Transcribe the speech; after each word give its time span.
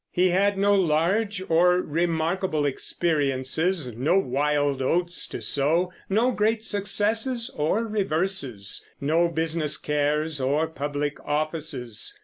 He 0.09 0.29
had 0.29 0.57
no 0.57 0.73
large 0.73 1.43
or 1.47 1.75
remarkable 1.79 2.65
experiences, 2.65 3.95
no 3.95 4.17
wild 4.17 4.81
oats 4.81 5.27
to 5.27 5.43
sow, 5.43 5.91
no 6.09 6.31
great 6.31 6.63
successes 6.63 7.51
or 7.55 7.83
reverses, 7.85 8.83
no 8.99 9.29
business 9.29 9.77
cares 9.77 10.41
or 10.41 10.65
public 10.65 11.19
offices. 11.23 12.17